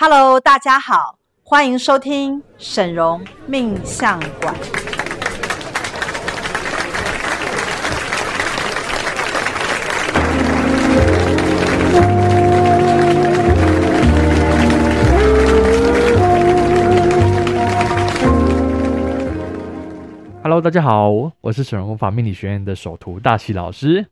[0.00, 4.54] Hello，大家好，欢迎收听沈荣命相馆。
[20.44, 21.10] Hello，大家好，
[21.40, 24.06] 我是沈荣法命理学院的首徒大喜老师。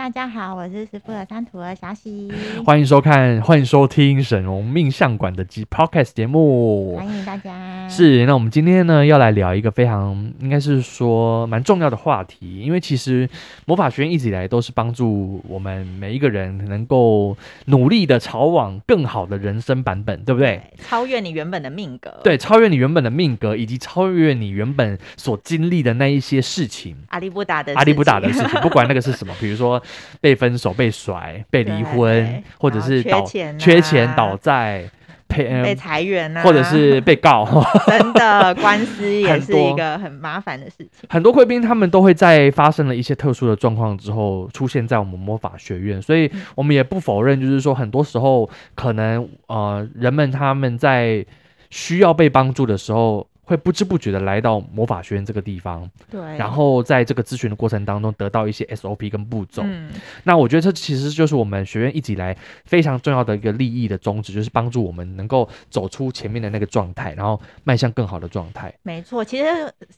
[0.00, 2.32] 大家好，我是师傅的三徒儿小喜，
[2.64, 7.86] 欢迎收看，欢迎收听沈荣命相馆的 Podcast 节目，欢迎大家。
[7.86, 13.28] 是，那我们今天呢要来聊一个非常应该是说蛮重要的话题，因为其实
[13.66, 17.36] 魔法学院一直以来都是帮助我们每一个人能够
[17.66, 20.62] 努力的朝往更好的人生版本，对不对？
[20.78, 29.78] 对，超越你原本的命格，对，超越你原本的命格，以及超越你原本所经历的那一些事情，阿里不达的阿里不达的事情，不管那个是什么，比如说。
[30.20, 34.84] 被分手、被甩、被离婚，或者是倒缺钱、啊、缺钱倒债、
[35.28, 37.46] 赔、被裁员啊，或者是被告，
[37.86, 40.88] 真的官司也是一个很麻烦的事情。
[41.08, 51.24] 很多贵宾他们都会在发生了一些特殊的状况之后，出现在我们魔法学院，所以我们也不否认，就是说很多时候可能呃，人们他们在
[51.70, 53.26] 需要被帮助的时候。
[53.50, 59.60] 会不知不觉的来到魔法学院这个地方，对，然后在这个咨询的过程当中得到一些 SOP 跟步骤。
[59.66, 59.90] 嗯，
[60.22, 68.72] 那我觉得这其实就是我们学院一直以来非常重要的一个利益的宗旨，就是帮助我们能够走出前面的那个状态，然后迈向更好的状态。
[68.84, 69.44] 没错，其实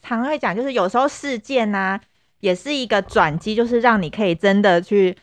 [0.00, 2.00] 常会讲，就是有时候事件呢、啊，
[2.40, 5.14] 也是一个转机，就是让你可以真的去。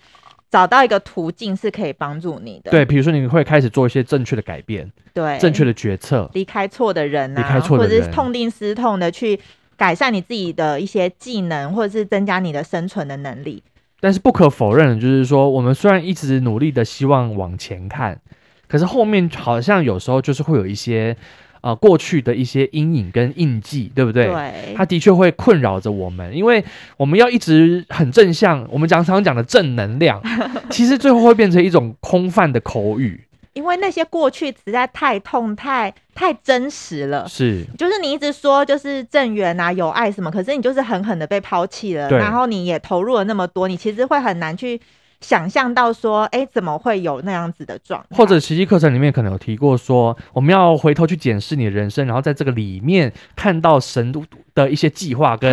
[0.50, 9.40] 找到一个途径是可以帮助你的，对，比如说你会开始做一些正确的改变，对，正确的决策，离开错的人啊，离开错的人，或者是痛定思痛的去
[9.78, 13.64] 改善你自己的一些技能，或者是增加你的生存的能力。
[14.00, 18.20] 但是不可否认的就是说，我们虽然一直努力的希望往前看，
[18.68, 21.16] 可是后面好像有时候就是会有一些。
[21.62, 24.28] 啊、呃，过去的一些阴影跟印记，对不对？
[24.28, 26.64] 对，它的确会困扰着我们，因为
[26.98, 30.22] 我们要一直很正向，我们常常讲的正能量，
[30.70, 33.26] 其实最后会变成一种空泛的口语。
[33.54, 37.28] 因为那些过去实在太痛、太太真实了。
[37.28, 44.80] 是，就是你一直说就是正缘啊、有爱什么，可是你就是狠狠的被抛弃了，然后你也投入了那么多，你其实会很难去。
[45.22, 48.18] 想象到说，哎，怎么会有那样子的状态？
[48.18, 54.14] 或者奇迹课程里面可能有提过说，我们要回头去检视你的人生，然后在这个里面看到神
[54.56, 55.52] 的一些计划跟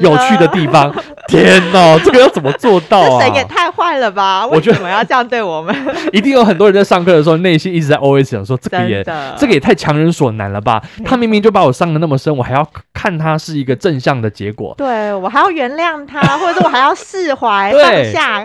[0.00, 0.94] 有趣的地方。
[1.28, 3.20] 天哪，这个要怎么做到啊？
[3.24, 4.46] 神也太坏了吧！
[4.48, 5.74] 为什么要这样对我们？
[6.12, 9.04] 一定有很多人在上课的时候内心一直在 always 想说，这个也
[9.38, 10.82] 这个也太强人所难了吧？
[11.04, 14.74] 他明明就把我伤的那么深，我还要看他是一个正向的结果。
[14.76, 18.44] 对，我还要原谅他，或者我还要释怀 放下。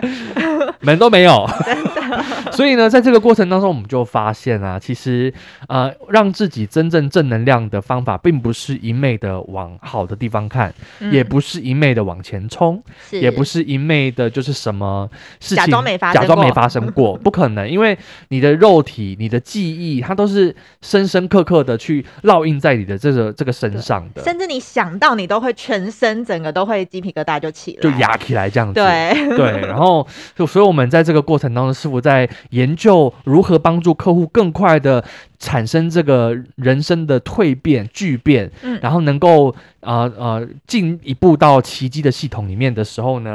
[0.80, 2.52] 门都没有，真的。
[2.52, 5.32] 所以呢，在这个过程当中，我们就发现啊，其实
[5.68, 15.08] 呃，让自己真正正能量的方法，并不是一昧的往好的地方看，嗯、也不是一昧的往前冲，也不是一昧的，就是什么
[15.40, 17.96] 事情假装没发生过，假装没发生过， 不可能，因为
[18.28, 29.36] 你的肉体、你的记忆，它都是深深刻刻的去烙印在你的这个这个身上的，甚至你想到，你都会全身整个都会鸡皮疙瘩就起来，就压起来这样子，对。
[29.36, 30.46] 对，然后就。
[30.56, 35.04] 所以我们在这个过程当中，师傅在研究如何帮助客户更快的
[35.38, 43.32] 产生这个人生的蜕变、巨变，嗯，然后能够呃呃进一步到奇迹的系统里面的时候呢，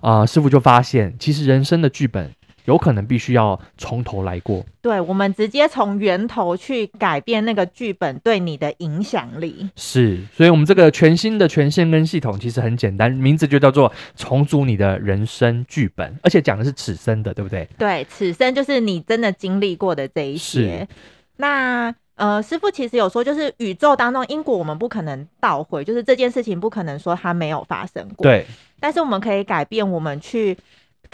[0.00, 2.28] 啊、呃，师傅就发现，其实人生的剧本。
[2.66, 9.68] 有可能必须要从头来过，对，我们直接从源头去改变那个剧本对你的影响力。
[9.76, 17.68] 是，所以我们这个全新的权限跟系统其实很简单，名字就叫做重组你的人生剧本，而且讲的是此生的，对不对？
[17.76, 20.88] 对，此生就是你真的经历过的这一些。
[21.36, 28.22] 那呃，师傅其实有说，就是宇宙当中因果我们不可能倒回，就是这件事情不可能说它没有发生过。
[28.22, 28.46] 对。
[28.80, 30.56] 但是我们可以改变我们去。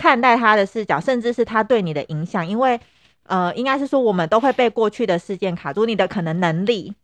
[0.01, 2.81] 看待他的视角，甚至是他对你的影响，因为，
[3.27, 6.95] 呃，应该是说我们都会被过去的事件卡住你的可能能力，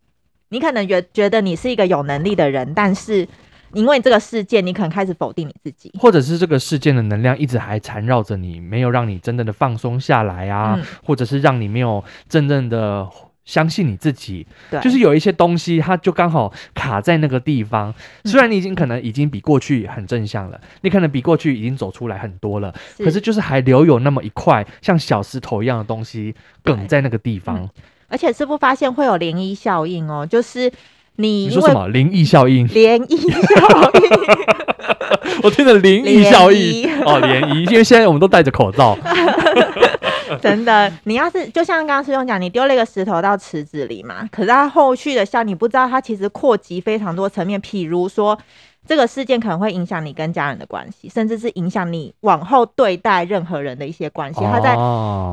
[0.49, 3.27] 你可能觉觉得你是一个有能力的人，但是
[3.73, 13.07] 因为这个事件，你可能开始否定你自己，或者是这个事件的能量一直还缠绕着你，没有让你真正的放松下来啊，或者是让你没有真正的。
[13.47, 17.93] 相信你自己，对，就是有一些东西，它就刚好卡在那个地方。
[18.25, 27.57] 虽然你已经可能已经比过去很正向了，你可能比过去已经走出来很多了，可是就是还留有那么一块像小石头一样的东西梗在那个地方。
[27.57, 27.69] 嗯、
[28.09, 30.69] 而且师傅发现会有涟漪效应哦，就是
[31.15, 31.87] 你你说什么？
[31.89, 32.67] 涟漪效应？
[32.67, 36.85] 涟漪效应， 我听了涟漪效应。
[37.05, 38.97] 哦，涟漪，因为现在我们都戴着口罩。
[40.41, 48.37] 真的，你要是就像刚刚师兄讲，你丢了一个石头到池子里嘛，可是它后续的效，你不知道它其实扩及非常多层面，譬如说。
[48.87, 54.39] 这个事件可能会影响你跟家人的关系，甚至是影响你往后对待任何人的一些关系。
[54.41, 54.75] 他在，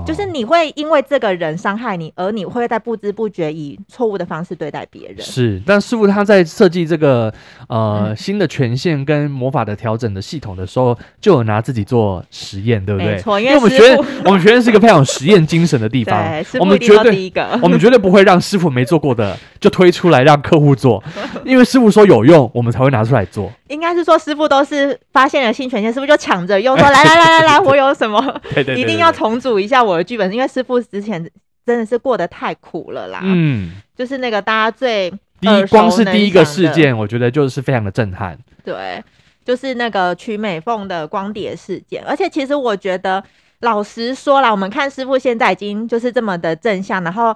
[0.06, 5.20] 就是你会因为这个人伤害你，而你会在不知不觉以错误的方式对待别人。
[5.20, 7.32] 是，但师傅他在设计这个
[7.68, 13.12] 呃、嗯、新的权限跟魔法的调整的系统的时候，就有拿自己做实验，对不对？
[13.12, 16.20] 没错，因为我们学院我们学院是一个非常有实验精神的地方。
[16.22, 21.02] 对，我们绝对我们绝对不会让师傅没做过的就推出来让客户做，
[21.44, 23.43] 因为师傅说有用，我们才会拿出来做。
[23.68, 28.40] 应该是说，师傅都是发现了新权限，师傅就抢着用，说来来来来来，我有什么，
[28.76, 31.22] 一定要重组一下我的剧本，因为师傅之前
[31.64, 33.20] 真的是过得太苦了啦。
[33.22, 35.10] 嗯，就是那个大家最
[35.40, 38.38] 第一，光是第一个事件，我觉得就是非常的震撼。
[38.64, 39.02] 对，
[39.44, 43.22] 就是那个曲美凤的光碟事件，而且其实我觉得，
[43.60, 47.34] 老实说啦，我们看师傅现在已经就是这么的正向，然后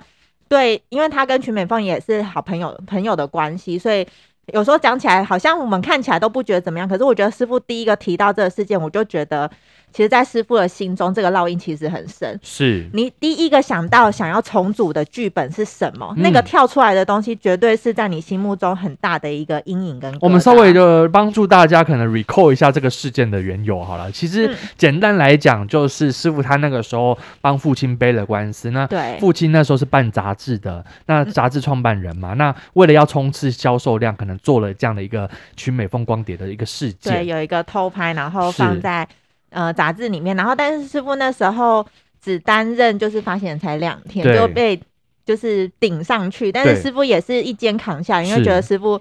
[0.49, 4.07] 对，因为他跟曲美凤也是好朋友朋友的关系，所以。
[4.53, 9.51] 有时候讲起来，好像我们看起来都不觉得怎么样，可是我觉得师傅第一个提到这个事件，我就觉得。
[9.93, 12.39] 其实，在师傅的心中，这个烙印其实很深。
[12.43, 16.15] 是你第一个想到想要重组的剧本是什么？
[16.17, 20.17] 嗯、那个跳出来的东西，绝对是在你心目中很大的一个阴影跟。
[20.21, 24.13] 我们稍微的帮助大家可能 recall 一下这个事件的缘由好了。
[24.13, 28.71] 其实简单来讲，就是师傅他那个时候帮父亲背了官司。
[28.71, 37.15] 那对父亲那时候是办杂志的，那杂志创办人嘛，嗯、那为了要冲刺销售量，可能做了这样的一个曲美风光碟的一个事件。
[37.15, 39.09] 对，有一个偷拍，然后放在。
[39.51, 41.87] 呃，杂志里面，然后但是师傅那时候
[42.23, 44.79] 只担任就是发行人才两天就被
[45.25, 49.01] 就是顶上去，但是师傅也是一肩扛下，因为觉得师傅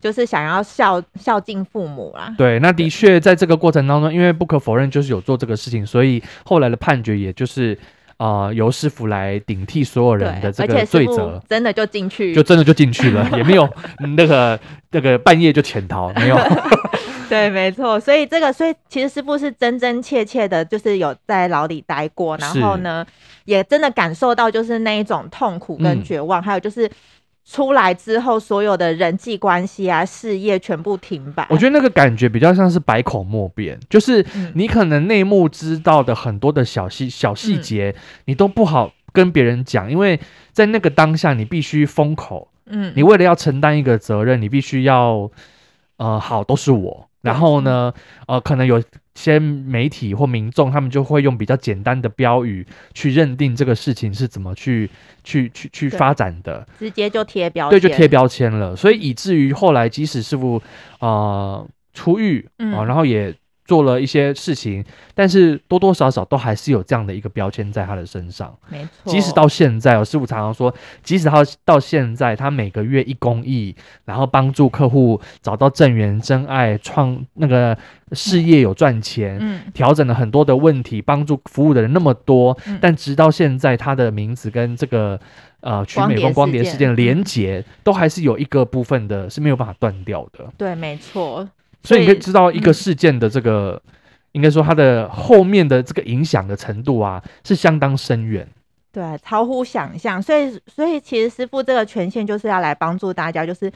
[0.00, 2.32] 就是想要孝孝敬父母啦。
[2.38, 7.76] 对，那的确在这个过程当中，因为不可否认就是有做这个事情，所以后来的判决也就是
[8.16, 13.68] 啊、呃、由师傅来顶替所有人的这个罪责，真的就进去，就真的就进去了，也没有
[14.16, 14.58] 那个
[14.92, 16.38] 那个半夜就潜逃，没有。
[17.30, 23.06] 对，没错，所以这个，所以其实师傅是真真切切的，就是有在牢里待过，然后呢，
[23.44, 26.90] 也真的感受到就是那一种痛苦跟绝望，嗯、还有就是
[27.44, 31.46] 出来之后所有的人际关系啊、事业全部停摆。
[31.50, 37.94] 我觉得那个感觉比较像是百口莫辩，就是你可能内幕知道的很多的小细小细节，
[38.24, 40.18] 你都不好跟别人讲，因为
[40.52, 45.30] 在那个当下你必须封口，嗯，你为了要承担一个责任，你必须要，
[45.96, 47.06] 呃，好，都是我。
[47.22, 47.92] 然后呢，
[48.26, 48.82] 呃，可能有
[49.14, 54.88] 些媒体或民众，他们就会用比较简单的标语去认定这个事情是怎么去
[55.22, 58.74] 去去去发展的，直接就贴标签，对，就贴标签了。
[58.74, 60.62] 所以以至于后来，即使师傅
[61.00, 63.34] 呃出狱啊，然后也。
[63.70, 64.84] 做了一些事情，
[65.14, 68.52] 但是多多少少都还是有这样的一个标签在他的身上。
[68.68, 70.74] 没错，即使到现在，我师傅常常说，
[71.04, 73.72] 即使他到现在，他每个月一公益，
[74.04, 77.78] 然后帮助客户找到正缘真爱，创那个
[78.10, 85.20] 事业有赚钱，嗯，调整了很多的问题，帮助服务的人那么多，嗯、但直到现在，他的名字跟这个
[85.60, 90.52] 呃瞿美凤光碟事件的连结，都还是有一个部分的是没有办法断掉的。
[90.58, 91.48] 对，没错。
[91.82, 93.92] 所以你可以知道一个事件的这个，嗯、
[94.32, 98.46] 应该说它的后面的这个影响的程度啊，是相当深远。
[98.92, 100.20] 对，超乎想象。
[100.20, 103.72] 所以，所以其实师傅这个权限就是要来帮助大家，就是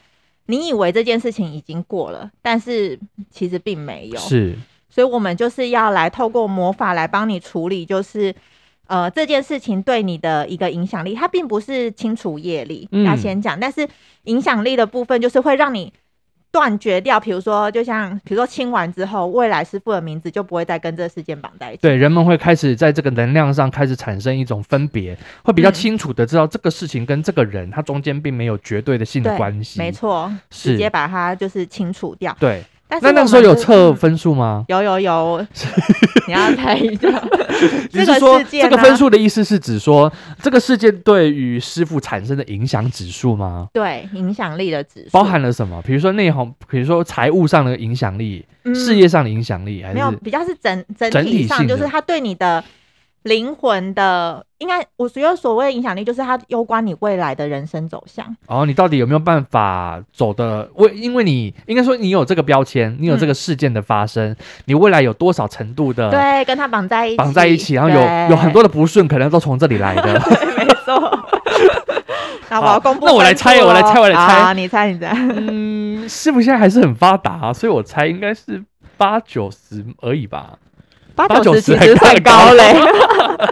[0.46, 2.98] 你以为这件事情已经过了，但是
[3.30, 4.18] 其实并没有。
[4.18, 4.54] 是，
[4.90, 8.34] 所以我们就是要来透过魔法来帮你处理，就是
[8.86, 13.88] 呃这件事情对你的一个影响力，它并不是清除业力，嗯、要先讲，但是
[14.24, 15.90] 影响力的部分就是会让你。
[16.54, 21.82] 断绝掉，比如说，就像比如说清完之后，未来师傅的名字就不会再跟这个事件绑在一起。
[21.82, 29.80] 对，人们会开始在这个能量上开始产生一种分别，会比较清楚的知道这个事情跟这个人他中间并没有绝对的性的关系。
[29.80, 32.36] 没错，直接把它就是清除掉。
[32.38, 32.62] 对。
[33.00, 34.64] 那那个时候有测分数吗？
[34.68, 35.46] 有有有，
[36.26, 37.08] 你要猜一下。
[37.92, 43.68] 你是说这个分数的意思是指说这个事件对于师傅产生的影响指数吗？
[43.72, 45.80] 对，影响力的指数包含了什么？
[45.82, 52.62] 比如说内行，比如说财务上的影响力，嗯、事业上的影响力，还是没有比较是整整体上，就是他对你的。
[53.24, 58.24] 灵魂的，应该我所有所谓的影响力，就是它攸关你未来的人生走向。
[58.46, 60.68] 哦，你到底有没有办法走的？
[60.74, 67.96] 为因为你应该说你有这个标签，你有这个事件的发生，嗯、你未来有多少程度的对，跟它绑在一起，绑在一起，然后有
[68.30, 70.02] 有很多的不顺，可能都从这里来的。
[70.20, 71.18] 对， 没错。
[72.50, 75.12] 那我要公布，那我来猜，我来猜，我来猜，啊、你猜，你猜。
[75.16, 78.62] 嗯，师傅现在还是很发达，所以我猜应该是
[78.98, 80.58] 八九十而已吧。
[81.14, 82.74] 八八九十其实很太高高嘞，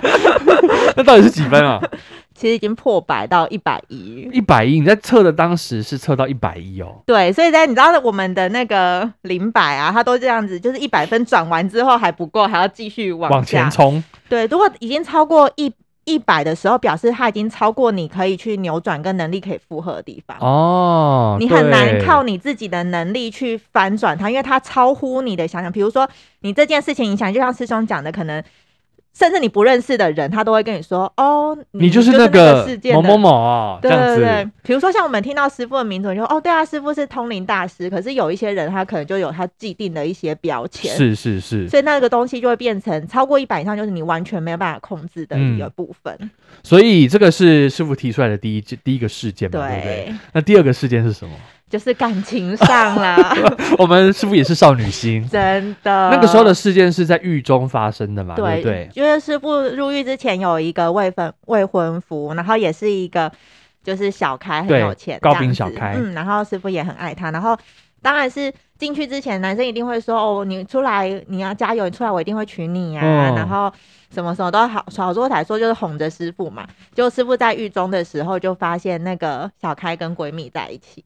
[0.97, 1.81] 那到底是几分啊？
[2.35, 4.29] 其实已经破百到一百一。
[4.33, 7.01] 一百一，你在测的当时是测到一百一哦。
[7.07, 13.71] 对，所以在你知道我们的那个零百啊，它都这样子，就是一百分转完之后还不够，还要继续往往前。
[13.71, 15.73] 冲，对，如果已经超过一
[16.05, 20.37] 一百的时候，表示它已经超过你可以去扭转跟能力可以负荷的地方。
[20.41, 25.71] 哦，你很难靠你自己的能力去翻转它，因为它超乎你的想象。
[25.71, 26.09] 比如说，
[26.41, 28.43] 你这件事情影响，就像师兄讲的，可能
[29.13, 37.91] 甚至你不认识的人，他都会跟你说：“哦，你就是那那个某某某哦，这对样对对子，，比如说像我们听到师傅的名字，就说哦，对啊，师傅是通灵大师。
[37.91, 46.31] 可是有一些人，他可能就有他既定的一些标签，是是是，所以那个东西就会变成超过一百以上，就是你完全没有办法控制的一个部分。
[46.63, 50.15] 所以这个是师傅提出来的第一第一个事件嘛，对不对？
[50.33, 51.35] 那第二个事件是什么？
[51.73, 53.35] 就是感情上啦，
[53.79, 56.11] 我们是不是也是少女心，真的。
[56.11, 58.91] 那个时候的事件是在狱中发生的嘛，对不对？
[58.93, 63.33] 因为师傅入狱之前有一个未婚未婚夫，然后也是一个
[63.83, 67.57] 就是小开很有钱，高饼小开，嗯，然后师傅也很爱他，然后
[68.03, 73.73] 当然是进去之前，男生一定会说哦，你出来你要加油，你出来我一定会娶你啊，哦、然后
[74.13, 76.67] 什么什么都好，好说歹说就是哄着师傅嘛。
[76.95, 81.03] 就师傅在狱中的时候，就发现那个小开跟闺蜜在一起。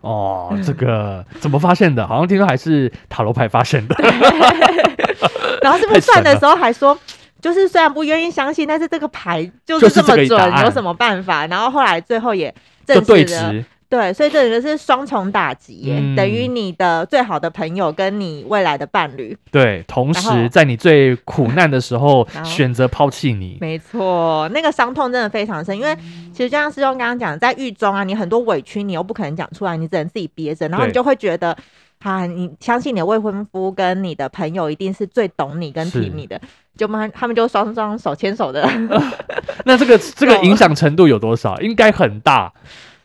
[0.00, 2.06] 哦，这个怎么发现的？
[2.06, 3.96] 好像听说还是塔罗牌发现的。
[5.62, 6.96] 然后师傅算的时候还说，
[7.40, 11.46] 就是虽然不愿意相信，但是这个牌就是这么准，有什么办法？
[11.46, 12.54] 然后后来最后也
[12.86, 13.64] 证实了。
[13.90, 23.56] 对，所以这个是双重打击耶，嗯、等于你的最好的朋友跟你未来的伴侣，对，同时在你最苦难的时候 选择抛弃你。
[23.62, 25.96] 没错，那个伤痛真的非常深，因为
[26.32, 31.56] 其实就像师兄刚刚讲，在狱中啊，你很多委屈你又不可能讲出来，你只能自己憋着，然后你就会觉得，
[32.00, 36.38] 啊，你相信你的未婚夫跟你的朋友一定是最懂你跟听你的，
[36.76, 38.68] 就他他们就双双手牵手的。
[39.64, 41.58] 那这个这个 影响程度有多少？
[41.62, 42.52] 应该很大。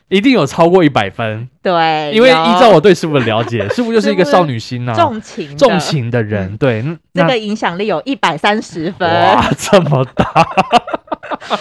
[0.09, 6.83] 一定有超过一百分，对，因为依照我对师傅的了解， 师傅就是一个少女心呐，重情重情的人，对，
[7.13, 10.47] 这个影响力有一百三十分，哇，这么大，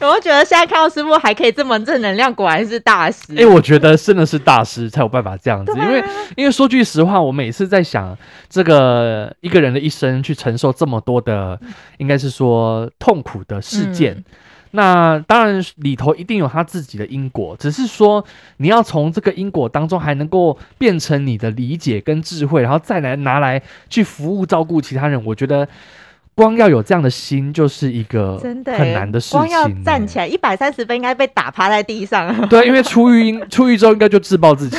[0.00, 3.34] 有没有觉得现在看到师傅还可以这么正能量，果然是大师？
[3.36, 6.02] 哎，我觉得真的是大师才有办法这样子，因为
[6.36, 8.16] 因为说句实话，我每次在想
[8.48, 11.58] 这个一个人的一生去承受这么多的，
[11.98, 14.24] 应该是说痛苦的事件。
[14.76, 18.22] 那当然里头一定有他自己的因果，只是说
[18.58, 25.24] 你要从这个因果当中还能够变成你的理解跟智慧，然后再来拿来去服务照顾其他人。
[25.24, 25.66] 我觉得
[26.34, 29.38] 光要有这样的心，就是一个很难的事情。
[29.38, 32.46] 光要站起来一百三十分，应该被打趴在地上。
[32.48, 34.76] 对，因为出狱应出狱之后应该就自暴自弃。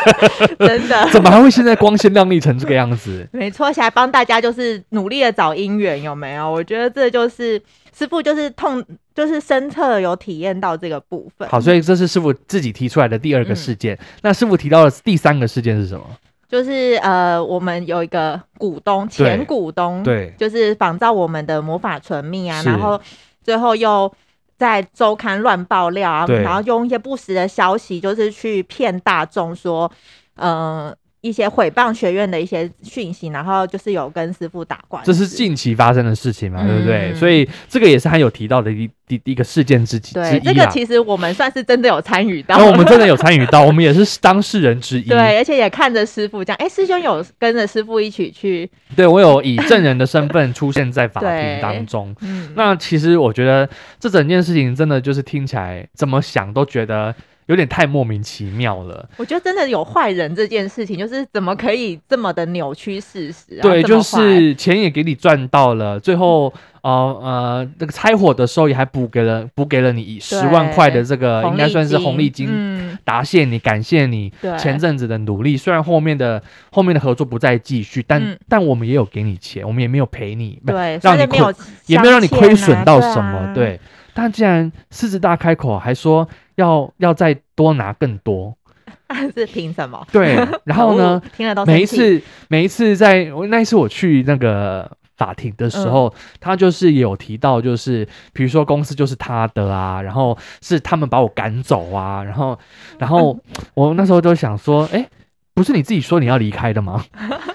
[0.58, 1.06] 真的？
[1.12, 3.28] 怎么还会现在光鲜亮丽成这个样子？
[3.30, 6.50] 没错，现在帮大家就是努力的找姻缘，有没有？
[6.50, 7.60] 我觉得这就是。
[7.98, 8.84] 师傅就是痛，
[9.18, 11.48] 就是深刻有体验到这个部分。
[11.48, 13.96] 好，所以这是师傅自己提出来的第二个事件。
[13.96, 16.04] 嗯、那师傅提到的第三个事件是什么？
[16.48, 23.00] 就是呃，我们有一个股东，前股东，对，就是仿照我们的魔法唇蜜啊，然后
[23.42, 24.08] 最后又
[24.56, 29.90] 在周刊乱爆料啊，然后用一些不实的消息，就是去骗大众说，
[30.36, 30.96] 嗯、呃。
[31.20, 37.14] 一些毁谤学院的一些讯息，然后就是有跟师傅打官司，这是近期发生的事情嘛，嗯、对不对？
[37.14, 40.30] 所以这个也是他有提到的一第一个事件之之一、啊。
[40.30, 45.04] 对，这个其实我们算是真的有参与到，我们真的有参与到，我们也是当事人之一。
[45.10, 52.14] 对，而且也看着师傅这样，哎，师兄有跟着师傅一起去，对我有以证人的身份出现在法庭当中。
[52.20, 57.12] 嗯，那其实我觉得这整件事情真的就是听起来怎么想都觉得。
[57.48, 59.08] 有点太莫名其妙了。
[59.16, 63.62] 我觉得真的有坏人这件事情，就是怎么可以这么的扭曲事实啊？
[63.62, 66.52] 对，就是钱也给你赚到了，最后
[66.82, 75.56] 呃呃那个拆伙的时候也还补给了补给了你十万块的这个应该算是红利金，嗯，答谢你，感谢你前阵子的努力。
[75.56, 81.38] 虽然后面的后面的合作不再继续，但、嗯、但我们也有给你钱，我们也没有赔你，对，让你亏
[81.86, 83.80] 也没有让你亏损到什么，对。
[84.12, 86.28] 但既然狮子大开口，还说。
[86.58, 88.56] 要要再多拿更多，
[89.34, 90.04] 是凭什么？
[90.12, 91.22] 对， 然后呢？
[91.36, 102.58] 听每一次每一次在那一次我去那个法庭的时候，嗯、他就是有提到，就是比如说公司就是他的啊，然后是他们把我赶走啊，然后
[102.98, 103.38] 然后
[103.74, 105.08] 我那时候就想说，哎、欸，
[105.54, 107.04] 不是你自己说你要离开的吗？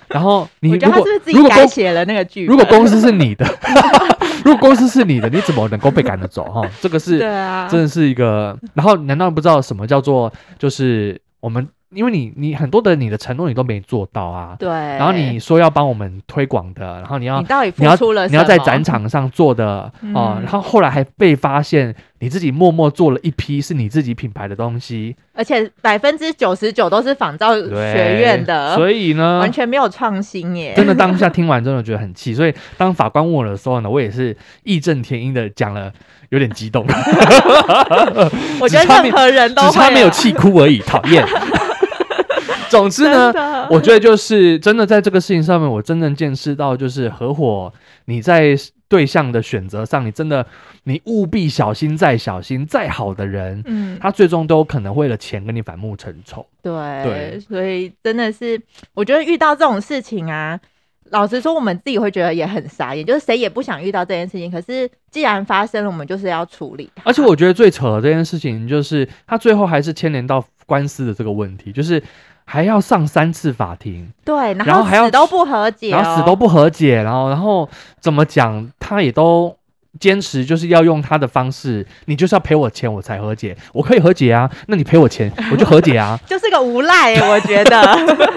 [0.08, 3.46] 然后你如果如果改写了那个剧，如果公司是你的。
[4.44, 6.44] 如果公司是你的，你怎么能够被赶得走？
[6.46, 8.58] 哈，这个是，对啊，真的是一个。
[8.74, 20.14] 然后，难道不知道什么叫做，就是我们因为你你很多的你的承诺你都没做到啊，对，然后你说要帮我们推广的，然后你要你到底付你要出了你要在展场上做的啊、嗯。
[20.16, 30.74] 呃，然后后来还被发现你自己默默做了一批是你自己品牌的东西，而且百分之九十九都是仿造学院的，所以呢，完全没有创新耶。
[30.76, 35.92] 真的当下听完真的觉得很气，所以当法官问我的时候呢，我也是义正填膺的讲了，
[36.30, 36.86] 有点激动。
[38.62, 41.26] 我觉得任何人都只差没有气哭而已，讨厌。
[42.74, 43.32] 总之呢，
[43.70, 47.72] 我觉得就是真的在这个事情上面，我真正见识到，就是合伙
[48.06, 48.58] 你在
[48.90, 50.46] 对象的选择上，你真的
[50.86, 56.46] 你务必小心再小心，再好的人，嗯，他最终都有可能为了钱跟你反目成仇。
[56.64, 58.60] 对对，所以真的是，
[58.96, 60.60] 我觉得遇到这种事情啊，
[61.12, 64.52] 老实说，我们自己会觉得也很傻眼，就是谁也不想遇到这件事情。
[64.52, 66.90] 可是既然发生了，我们就是要处理。
[67.04, 72.02] 而且我觉得最扯的这件事情，就是他最后还是牵连到官司的这个问题，就是。
[72.46, 77.70] 还要上三次法庭，对，然后还要死都不和解，哦，然后死都不和解，然后然后
[78.00, 79.56] 怎么讲，他也都
[80.00, 87.82] 坚持就是要用他的方式，你就是要赔我钱我才和解，我可以和解啊，那你赔我钱我就和解啊， 就是个无赖，我觉得。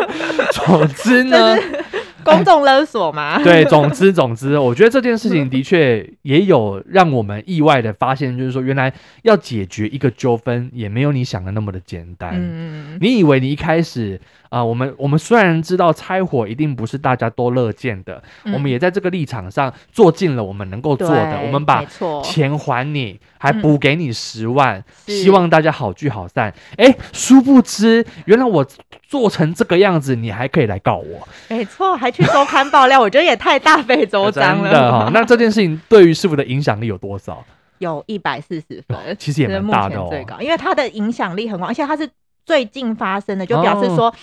[0.52, 1.56] 总之呢。
[2.26, 3.38] 公众勒索嘛？
[3.44, 8.92] 对，总之总之，我觉得这件事情的确也有让我们意外的发现，就是说，原来
[9.22, 12.32] 要解决一个纠纷，也没有你想的那么的简单。
[12.34, 21.84] 嗯，你以为你一开始啊、呃，我们我们虽然知道拆伙一定不是大家都乐见的，嗯、我们也在这个立场上做尽了我们能够做的，我们把
[22.22, 26.52] 钱还你，还补给你十万，嗯、希望大家好聚好散。
[26.76, 28.66] 哎，殊不知，原来我
[29.06, 31.28] 做成这个样子，你还可以来告我。
[31.48, 32.10] 没错，还。
[32.10, 34.70] 去周刊爆料，我觉得也太大费周 章了。
[34.70, 37.44] 真的哈，那这件事情对于师傅的影响力有多少？
[37.78, 40.08] 有一百四十分， 其实也蛮大的哦。
[40.10, 42.08] 最高，因为他的影响力很广，而且他是
[42.46, 44.08] 最近发生的，就表示说。
[44.08, 44.14] 哦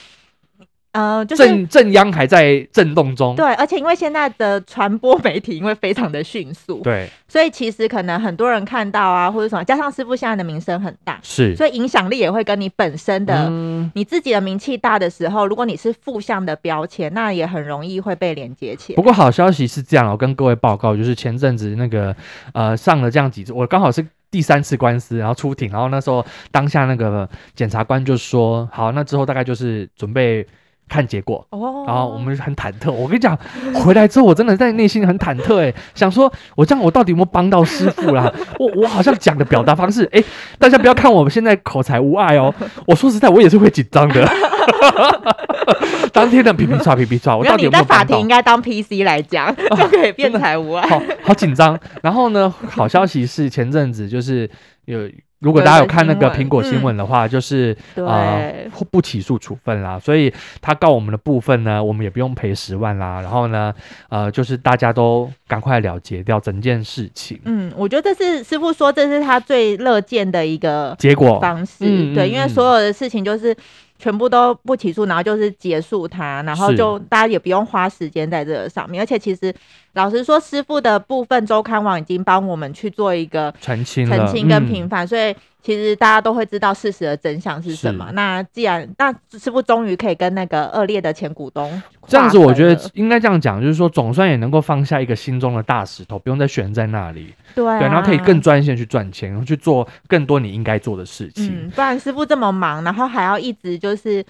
[0.93, 18.95] 呃，就是正正央还在震动中，对，而且因为现在的传播媒体因为非常的迅速，对，所以其实可能很多人看到啊，或者什么，加上师傅现在的名声很大，是，所以影响力也会跟你本身的、嗯、你自己的名气大的时候，如果你是负向的标签，那也很容易会被连接起来。
[18.95, 22.15] 不过好消息是这样，我跟各位报告，就是前阵子那个
[22.53, 30.45] 呃上了这样几次，我刚好是第三次官司，然后出庭，然后那时候当下那个检察官就说，好，那之后大概就是准备。
[30.89, 32.91] 看结果，哦然后我们很忐忑。
[32.91, 33.37] 我跟你讲，
[33.73, 38.31] 回来之后我真的在内心很忐忑，哎，想说我这样我到底有没有帮到师傅啦？
[38.59, 40.23] 我我好像讲的表达方式，哎，
[40.59, 42.53] 大家不要看我们现在口才无碍哦。
[42.85, 44.27] 我说实在，我也是会紧张的。
[46.13, 48.03] 当天的皮皮刷皮皮刷，我到底有没有帮到？
[48.03, 50.87] 你在法庭应该当 PC 来讲， 就可以辩才无碍。
[50.87, 51.79] 好好紧张。
[52.01, 54.49] 然后呢，好消息是前阵子就是
[54.85, 55.09] 有。
[55.43, 58.51] 如果大家有看那个苹果新闻的话，就是呃
[58.89, 63.19] 不起诉处分啦，所以他告我们的部分呢，我们也不用赔十万啦。
[63.21, 63.73] 然后呢，
[64.09, 67.39] 呃，就是大家都赶快了结掉整件事情。
[67.43, 72.13] 嗯，我觉得这是师傅说这是他最乐见的一个结果方式。
[72.15, 73.55] 对，因为所有的事情就是。
[74.03, 79.01] 全部都不起诉，然后就是结束它，然后就大家也不用花时间在这个上面。
[79.01, 79.55] 而且其实
[79.93, 88.11] 老实说，师傅的部分周刊网已经帮我们去做一个澄清、澄清跟平反，嗯、所以其实大家都会知道事实的真相是什么。
[88.11, 97.33] 那既然那师傅终于可以跟那个恶劣的前股东这样子，我觉得应该这样讲，就是说总算也能够放下一个心中的大石头，不用再悬在那里。
[97.55, 101.67] 对，啊、对，然后可以更专心去赚钱，然后去做更多你应该做的事情。
[101.67, 104.21] 嗯，不然师傅这么忙，然后还要一直就是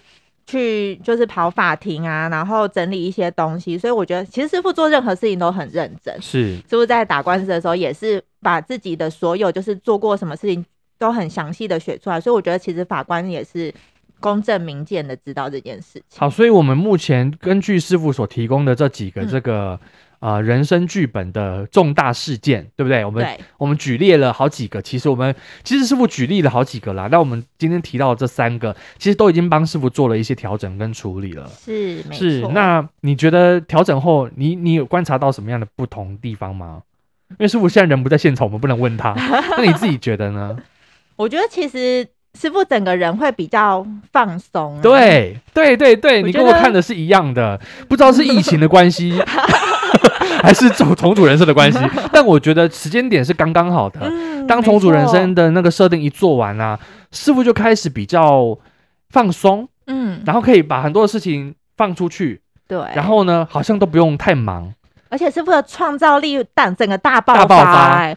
[0.46, 6.16] 去就是跑法庭啊，然后整理一些东西，所以我觉得其实师傅做任何事情都很认真。
[6.22, 10.64] 是，师傅在打官司的时候也是把自己的所有就是做过什么事情
[10.98, 13.74] 都很详细的写出来，所以我觉得其实法官也是
[14.20, 16.20] 公正明鉴的知道这件事情。
[16.20, 19.80] 好，所以我们目前根据师傅所提供的这几个这个。
[19.82, 19.88] 嗯
[20.24, 23.04] 啊、呃，人生剧本的重大事件，对不对？
[23.04, 27.10] 我们我们举例了好几个，其实我们其实师傅举例了好几个啦。
[27.12, 31.46] 那我们今天提到的这三个，其实都已经帮师傅做了一些调整跟处理了。
[31.50, 32.40] 是，是。
[32.54, 36.82] 那你觉得调整后，你你有观察到什么样的不同地方吗？
[37.32, 39.14] 因为师傅现在人不在现场，我们不能问他。
[39.58, 40.58] 那你自己觉得呢？
[41.16, 42.08] 我觉得其实
[42.40, 44.82] 师傅整个人会比较放松、啊。
[44.82, 49.22] 对，对，对，对，你跟我看的是一样的，不知道是疫情的关系。
[50.42, 51.80] 还是重重组人生的关系，
[52.12, 54.00] 但我觉得时间点是刚刚好的。
[54.04, 56.78] 嗯、当重组人生的那个设定一做完啊，
[57.12, 58.58] 师傅就开始比较
[59.10, 64.74] 放松，嗯，然后可以把很多的事情放出去，对，然后呢，好像都不用太忙，
[65.08, 68.16] 而且师傅的创造力大，整个大爆发、欸，大爆发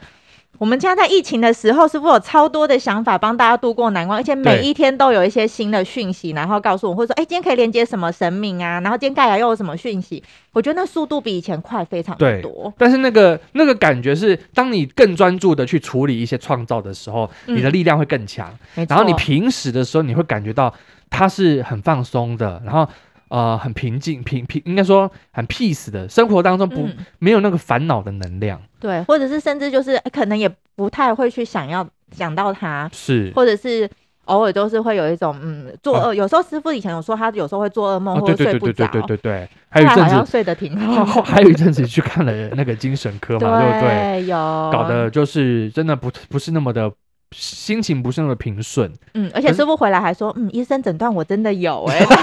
[0.59, 8.81] 我们家在在疫情的时候，是不是有超多的想法帮大家度过难关，而且每一天都有一些新的讯息，然后告诉我，或者说，哎，今天可以连接什么神明啊？
[8.81, 10.21] 然后今天盖亚又有什么讯息？
[10.53, 12.75] 我觉得那速度比以前快非常多。
[12.77, 18.53] 但是那个那个感觉是，当你更专注的去处理一些创造的时候，嗯、你的力量会更强。
[18.75, 20.75] 然后你平时的时候，你会感觉到
[21.09, 22.89] 它是很放松的，然后。
[23.29, 33.89] 呃，很平静，平平应该说很 peace 的生活当中不、嗯、没有那个烦恼的能量，对，或者是甚至就是可能也不太会去想要想到他，是，或者是
[34.27, 39.03] 偶尔都是会有一种嗯做噩，哦、有时候师傅以前有说他有时候会做噩梦或者睡不着，对对对对。
[39.03, 44.27] 对对对，还有一阵子睡得挺好，后 还有一阵子去看了那个精神科嘛，对不对，对？
[44.27, 44.37] 有，
[44.73, 46.93] 搞得就是真的不不是那么的
[47.33, 52.07] 心情不是那么平顺，嗯，而且师傅回来还说，嗯，医生诊断我真的有哎、欸。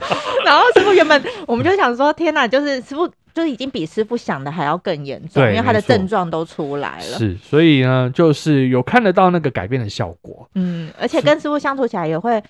[0.44, 7.18] 然后师傅原本我们就想说，天哪，就是师傅就已经比师傅想的还要更严重，因为他的症状都出来了。
[7.18, 10.48] 是，所以呢，就是有看得到那个改变的效果。
[10.54, 12.42] 嗯，而且跟师傅相处起来也会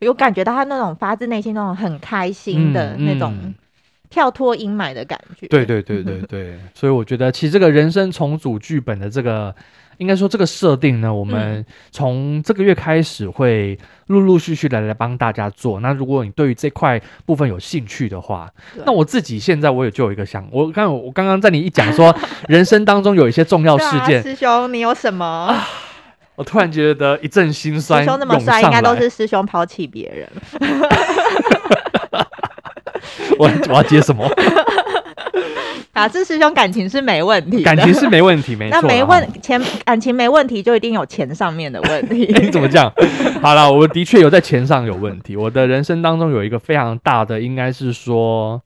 [0.00, 3.54] 有感觉到他那种发自内心那种很开心的那种
[4.10, 5.46] 跳脱阴霾的感觉。
[5.46, 9.54] 对对对对对， 所以我觉得其实这个人生重组剧本的这个。
[9.98, 15.80] 应该说这个设定呢，我们从这个月开始会陆陆续续的来帮大家做。
[15.80, 18.48] 那如果你对于这块部分有兴趣的话，
[18.86, 22.16] 那我自己现在我也就有一个想，我刚我刚刚在你一讲说
[22.48, 25.24] 人生当中有一些重要事件，师兄你有什么？
[25.24, 25.66] 啊，
[26.36, 28.02] 我突然觉得一阵心酸。
[28.02, 30.28] 师兄那么帅，应该都是师兄抛弃别人。
[33.38, 34.28] 我我要接什么？
[35.92, 38.78] 啊，这师兄感情是没问题，感情是没问题，没错。
[38.80, 42.32] 那没问钱，感情没问题，就一定有钱上面的问题。
[42.40, 42.92] 你 怎么讲？
[43.42, 45.36] 好了，我的确有在钱上有问题。
[45.36, 48.62] 我的人生当中有一个非常大的，应该是说，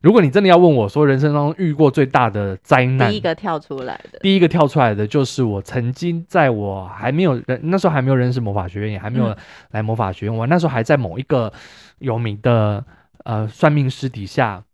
[0.00, 9.32] 如果你真的要问我说，人生当中遇过最大的灾难，第一个跳出来的，第一个跳出来的就是我曾经在我还没有人那时候还没有认识魔法学院，也还没有
[9.70, 11.52] 来魔法学院，我那时候还在某一个
[12.00, 12.84] 有名的
[13.28, 14.64] 呃算命师底下。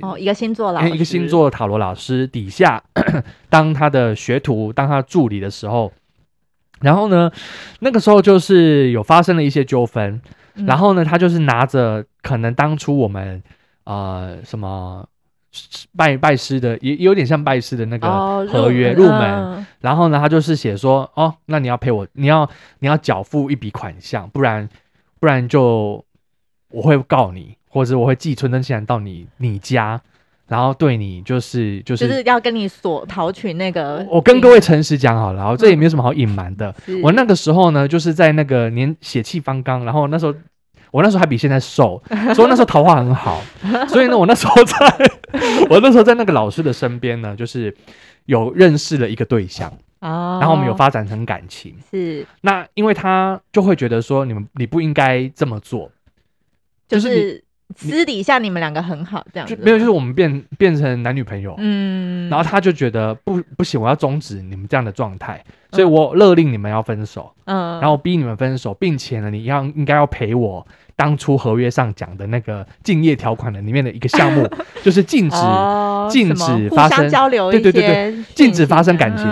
[0.00, 2.82] 哦，一个星座老师，一个星座塔罗老师底下
[3.50, 5.92] 当他的学徒，当他助理的时候，
[6.80, 7.30] 然后呢，
[7.80, 10.22] 那个时候就是有发生了一些纠纷，
[10.54, 13.42] 嗯、然后呢，他就是拿着可能当初我们
[13.82, 15.06] 呃什么
[15.96, 24.68] 拜拜师的，也有点像拜师的那个合约、哦、入门，入门然后呢，他就是写说，哦，那你要赔我，你要你要缴付一笔款项，不然
[25.18, 26.04] 不然就
[26.70, 27.56] 我会告你。
[27.74, 30.00] 或者我会寄存真信函到你你家，
[30.46, 34.06] 然后对你就是就是就是要跟你索讨取那个。
[34.08, 36.72] 我跟各位诚实讲好了，然后这也没有什么好隐瞒的。
[36.86, 40.32] 嗯、我那个时候呢，就是在那个年血气方刚，然后那时候
[40.92, 42.00] 我那时候还比现在瘦，
[42.36, 43.42] 所以那时候桃花很好。
[43.88, 44.76] 所以呢，我那时候在
[45.68, 47.76] 我那时候在那个老师的身边呢，就是
[48.26, 51.74] 有认识了一个对象哦，然后我们有发展成感情。
[51.90, 55.90] 是那因为他就会觉得说，你们你不应该这么做，
[56.86, 57.08] 就是。
[57.08, 57.44] 就是
[57.76, 74.48] 私底下你们两个很好，这样子没有，就是我们变变成男女朋友，嗯，然后他就觉得不不行，我要终止你们这样的状态，所以我勒令你们要分手，嗯，然后逼你们分手，并且呢，你要应该要赔我当初合约上讲的那个竞业条款的里面的一个项目，
[74.82, 75.36] 就是禁止
[76.10, 79.26] 禁止发生交流，对对对对，禁止发生感情，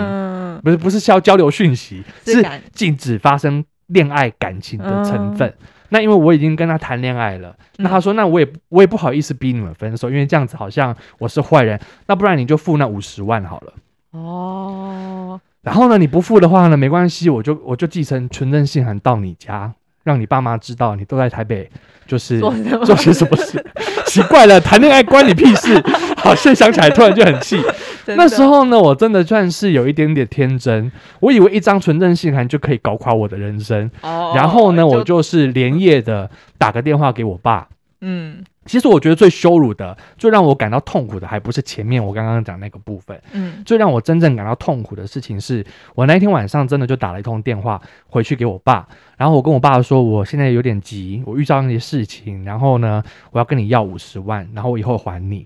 [0.61, 5.53] 不是不是交交流讯息，是禁止发生恋爱感情的成分。
[5.93, 11.79] 那因为我已经跟他谈恋爱了，那他说，那我也我也不好意思逼你们分手，因为这样子好像我是坏人。
[12.07, 13.73] 那不然你就付那五十万好了。
[14.09, 15.39] 哦。
[15.61, 19.71] 然后呢，你不付的话呢，没关系，我就我就寄成存证信函到你家，
[20.03, 21.69] 让你爸妈知道你都在台北，
[22.07, 23.63] 就是做些什么事。
[24.07, 25.79] 奇怪了，谈恋爱关你屁事。
[26.23, 27.57] 好，现在想起来突然就很气。
[28.15, 33.91] 那时候呢，我真的算是有一点点天真，我以为一张纯正信函就可以搞垮我的人生。
[34.01, 34.31] 哦。
[34.35, 37.67] 然后呢，就我就是连夜的打个电话给我爸。
[37.99, 38.43] 嗯。
[38.65, 43.21] 其实我觉得最羞辱的、最让我感到痛苦的，还不是前面我刚刚讲那个部分。
[43.33, 43.61] 嗯。
[43.65, 55.45] 最让我真正感到痛苦的事情是，我那一天晚上真的就打了一通电话回去给我爸，然后我跟我爸说，我现在有点急，我遇到那些事情，然后呢，我要跟你要五十万，然后我以后还你。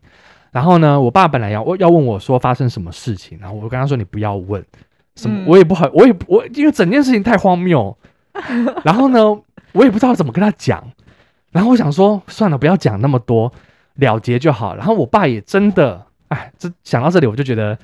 [0.57, 4.65] 然后呢，我爸本来要要问我说发生什么事情，然后我跟他说，你不要问
[5.15, 7.95] 什么，嗯、我也不好，我也我因为整件事情太荒谬，
[8.83, 9.19] 然后呢，
[9.73, 10.83] 我也不知道怎么跟他讲，
[11.51, 13.53] 然后我想说算了，不要讲那么多，
[13.97, 14.75] 了结就好。
[14.75, 17.77] 然后我爸也真的，哎，这想到这里我就觉得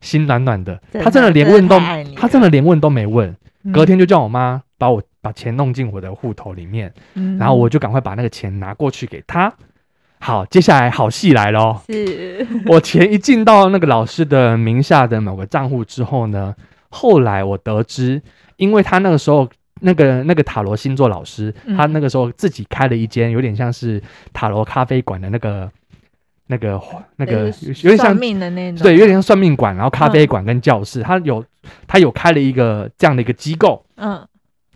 [0.00, 1.80] 心暖暖的，的他真的连问都
[2.14, 9.52] 他真的连问都没问，嗯、隔天就叫我妈把我把钱弄进我的户头里面，嗯、然后我就赶快把那个钱拿过去给他。
[10.20, 11.82] 好，接下来好戏来了。
[11.88, 12.46] 是。
[12.68, 16.54] 我钱一进到那个老师的名下的某个账户之后呢，
[16.90, 18.20] 后来我得知，
[18.56, 19.48] 因为他那个时候
[19.80, 24.00] 那个那个塔罗星座老师，嗯、他那个时候自己开了一间有点像是
[24.34, 25.70] 塔罗咖啡馆的那个
[26.48, 26.78] 那个
[27.16, 27.46] 那个
[27.82, 31.44] 有点像算命的那种，对，有点像算命馆，然后咖啡馆跟教室，嗯、他有
[31.86, 34.22] 他有开了一个这样的一个机构，嗯，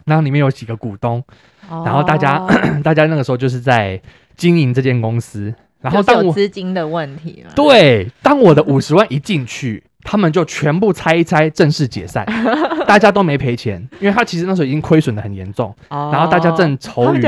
[0.06, 1.22] 然后里面有几个股东，
[1.68, 2.38] 哦、然后大家
[2.82, 4.00] 大家那个时候就是在
[4.36, 5.54] 经营这间公司。
[5.80, 12.24] 然后当我资金的问题了，对，当我的五十万一进去，他们就全部拆一拆，正式解散，
[12.88, 17.22] 大家都没赔钱，因为他其实那时候已经亏损的很严重，哦、然后大家正愁于，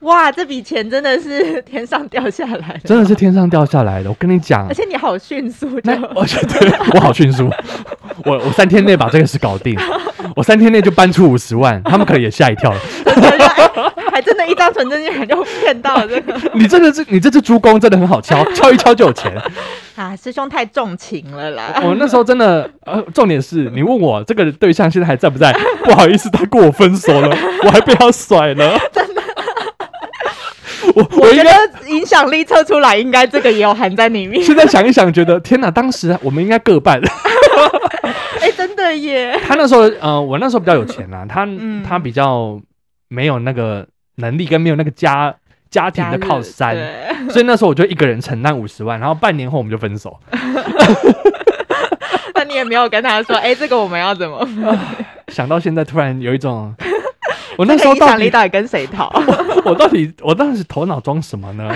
[0.00, 7.50] 哇，这笔钱真的是天上掉下来的，真的是天上掉下来的，我跟你讲，而且你好迅速，那而且对我好迅速，
[8.26, 9.74] 我我三天内把这个事搞定，
[10.36, 12.70] 我三天内就搬出五十万，他们可能也吓一跳。
[12.76, 12.78] 了。
[14.14, 16.40] 还真的，一张存证件就骗到了 这个。
[16.52, 19.34] 你这个是，你这只猪公真的很好敲， 敲一敲就有钱。
[19.96, 21.82] 啊，师兄太重情了啦！
[21.82, 25.52] 我那时候真的，呃，重点是你问我这个对象现在还在不在？
[25.82, 28.78] 不好意思，他跟我分手了，我还被他甩了。
[28.92, 29.22] 真的。
[30.94, 31.50] 我我觉得
[31.88, 34.40] 影响力测出来，应该这个也有含在里面。
[34.44, 37.00] 现在想一想，觉得天哪，当时我们应该各半。
[38.40, 39.36] 哎，真的耶！
[39.44, 41.48] 他那时候，呃，我那时候比较有钱啊，他
[41.84, 42.60] 他比较。
[43.08, 45.34] 没有那个能力跟没有那个家
[45.70, 46.76] 家庭的靠山，
[47.30, 50.18] 所以那时候我就一个人承担五十万，然后半年后我们就分手。
[52.34, 54.46] 那你也没有跟他说，哎，这个我们要怎么？
[55.28, 56.74] 想到现在突然有一种，
[57.56, 59.12] 我那时候到底到底跟谁讨？
[59.64, 61.72] 我，到底我当时头脑装什么呢？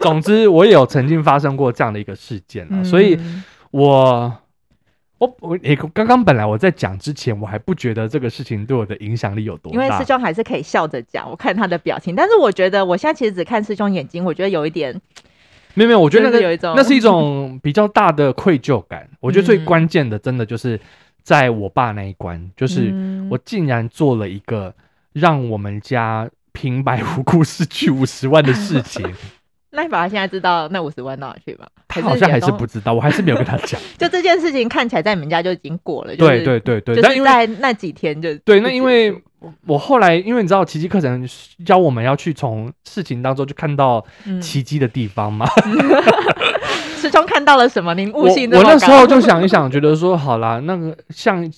[0.00, 3.18] 总之我也有曾经发生过这样的一个事件啊，所以
[3.70, 4.32] 我。
[5.18, 9.74] 我我诶，刚刚本来我在讲之前，我还不觉得这个事情对我的影响力有多大。
[9.74, 12.14] 因为师兄还是可以笑着讲，我看他的表情。
[12.14, 14.94] 但是我觉得，我现在其实只看师兄眼睛，我觉得有一点，
[15.74, 19.08] 没有没有，我觉得那个有一种，那是一种比较大的愧疚感。
[19.18, 20.78] 我觉得最关键的，真的就是
[21.22, 22.94] 在我爸那一关，嗯、就是
[23.28, 24.72] 我竟然做了一个
[25.12, 29.02] 让我们家平白无故失去五十万的事情。
[29.70, 31.66] 那你爸爸现在知道那五十万到哪去吗？
[31.88, 33.80] 他好像还是不知道，我还是没有跟他讲。
[33.98, 36.16] 就这件事情看起来在你们家就已经过了。
[36.16, 39.14] 对对对对，但因为在那几天就对，那因为
[39.66, 41.26] 我后来因为你知道奇迹课程
[41.64, 44.04] 教我们要去从事情当中去看到
[44.40, 45.46] 奇迹的地方嘛。
[46.96, 47.94] 始终看到了什么？
[47.94, 51.48] 您悟性我那时候就想一想，觉得说好啦，那个像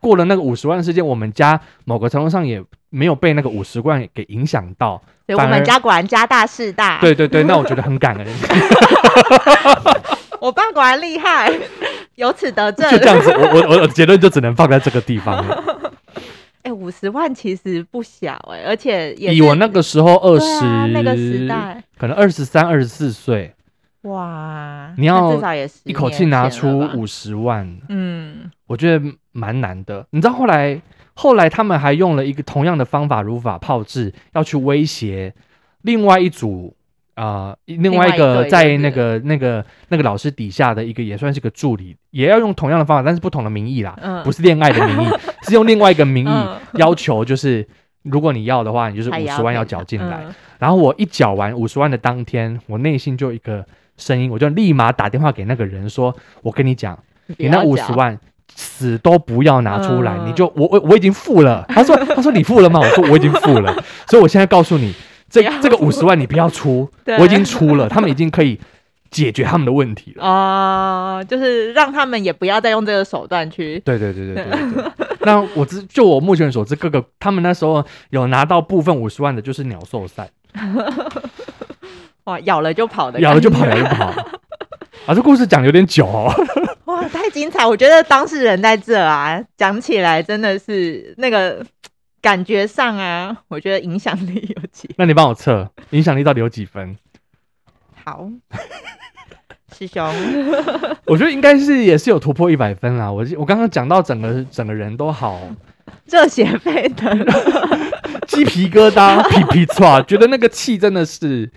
[0.00, 5.00] 过了那个五十万事件，我们家某个程度上也没有被那个五十万给影响到。
[5.26, 6.98] 对，我们家果然家大势大。
[7.00, 8.26] 对对对，那我觉得很感恩。
[10.38, 11.50] 我爸果然厉害，
[12.16, 12.90] 由此得证。
[12.90, 15.64] 就这样子，我我我的结论就只能放在这个地方了。
[16.62, 23.54] 哎、欸，五十万其实不小哎、欸，而且也以我那个时候二十、啊、那个时代，可能二十三、二十四岁。
[24.02, 30.04] 哇，你要至少也是一口气拿出五十万，嗯，我觉得蛮难的。
[30.10, 30.80] 你知道后来？
[31.14, 35.34] 后来他们还用了一个同样的方法，如法炮制，要去威胁
[35.82, 36.74] 另外一组
[37.14, 45.08] 啊、呃，另外一个在那个那个那个老师底下的一个也算是个助理，也要用同样的方法，但是不同的名义啦，嗯、不是恋爱的名义，
[45.46, 46.48] 是用另外一个名义
[46.78, 47.66] 要求，就是
[48.02, 50.24] 如果你要的话，你就是五十万要缴进来。
[50.26, 53.66] 嗯、然后我一缴完五十万的当天，我内心就一个
[53.98, 56.98] 声音，我就立马打电话给那个人说：“我跟你讲，
[57.36, 58.18] 你那五十万。”
[58.54, 61.64] 死都不要拿出来，嗯、你就我我我已经付了。
[61.70, 62.80] 他说他说你付了吗？
[62.80, 63.74] 我说我已经付了，
[64.08, 64.92] 所以我现在告诉你，
[65.28, 66.88] 这这个五十万你不要出，
[67.18, 68.58] 我已经出了，他们已经可以
[69.10, 70.24] 解决他们的问题了。
[70.24, 73.78] 啊、呃，就是让他们也不要再用这个手段去。
[73.84, 74.84] 对对对对对。
[75.24, 80.28] 那我知就我目前所知，各个他们那时候有拿到部分五十万的，就是鸟兽散。
[82.24, 84.06] 哇，咬了就跑的，咬了就跑，咬了就跑。
[85.06, 86.32] 啊，这故事讲的有点久哦。
[87.02, 87.66] 哇，太精彩！
[87.66, 91.64] 我觉得当事人在这啊，讲起来真的是那个
[92.20, 94.88] 感觉上啊，我觉得影响力有几。
[94.96, 96.96] 那你帮我测影响力到底有几分？
[98.04, 98.28] 好，
[99.76, 100.04] 师兄，
[101.06, 103.10] 我觉得应该是也是有突破一百分啦。
[103.10, 105.40] 我我刚刚讲到整个整个人都好
[106.06, 107.18] 热血沸腾，
[108.28, 111.50] 鸡皮疙瘩，皮皮剉，觉得那个气真的是。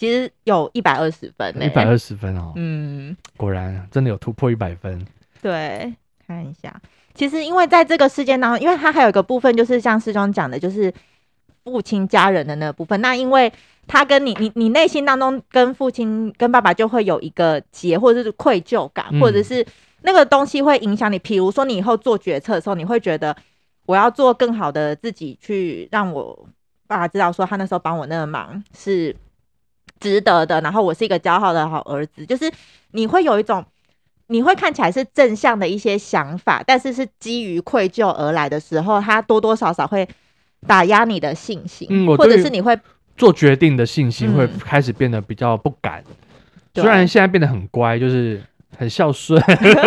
[0.00, 5.06] 其实有一百二十分，欸，一百二十分哦，嗯，果然真的有突破一百分。
[5.42, 5.94] 对，
[6.26, 6.74] 看一下，
[7.12, 10.90] 其实因为在这个事件当中，因为他还有一个部分，就是像师兄讲的，就是
[11.64, 12.98] 父亲家人的那个部分。
[13.02, 13.52] 那因为
[13.86, 19.62] 他跟你，你你内心当中跟父亲跟爸爸就会有一个结，或者是愧疚感，嗯、或者是
[20.00, 21.18] 那个东西会影响你。
[21.18, 23.36] 比如说你以后做决策的时候，你会觉得
[23.84, 26.48] 我要做更好的自己，去让我
[26.86, 29.14] 爸爸知道说他那时候帮我那个忙是。
[30.00, 32.50] 值得的，然后我是一个骄傲的好儿子，就是
[32.92, 33.64] 你会有一种
[34.28, 40.08] 你会看起来是正向的一些想法，但是是基于愧疚而来的时候，他多多少少会
[40.66, 42.78] 打压你的信心，嗯，或者是你会
[43.16, 46.02] 做决定的信心会开始变得比较不敢。
[46.06, 48.40] 嗯、虽然现在变得很乖，就是
[48.78, 49.42] 很孝顺，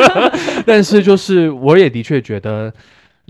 [0.67, 2.71] 但是就是我也的确觉得，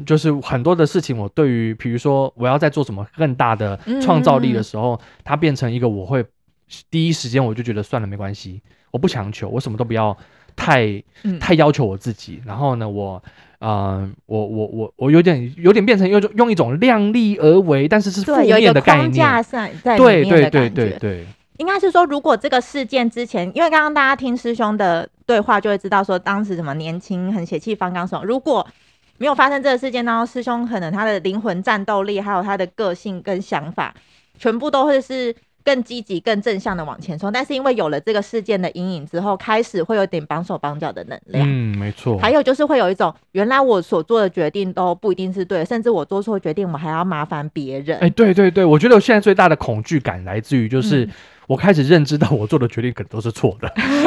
[0.06, 6.26] 就是很多的事情，我对于比如说我要在做什么更大的创造力的时候，嗯、它变成一个我会
[6.90, 10.16] 第一时间我就觉得算了，没关系，我不强求，我什么都不要。
[10.56, 11.04] 太
[11.40, 13.20] 太要求我自己，嗯、然后呢，我，
[13.58, 19.44] 呃，我我我我有点有点变成用用一种量力而为，但是是负面的概念，
[19.98, 21.26] 对对对对对，
[21.58, 28.64] 应该是说，如果这个事件之前，因为刚刚大家听师兄的对话，就会知道说，当时什么年轻很血气方刚什么，如果
[29.18, 33.92] 没有发生这个事件，然后师兄可能他的灵魂战斗力，还有他的个性跟想法，
[34.38, 35.36] 全部都会是。
[35.64, 41.46] 更积极、更正向的往前冲，但是因为有了这个事件的阴影之后，开始会有点绑手绑脚的能量。
[41.48, 42.18] 嗯，没错。
[42.18, 47.98] 还有就是会有一种，原来我所做的决定都不一定是对，甚至我做错决定，我还要麻烦别人。
[47.98, 51.08] 哎、欸，对对对，我觉得我现在最大的恐惧感来自于，就是
[51.48, 54.06] 我开始认知到我做的决定可能都是错的，嗯、